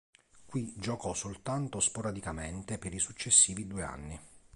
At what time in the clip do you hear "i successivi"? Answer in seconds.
2.91-3.67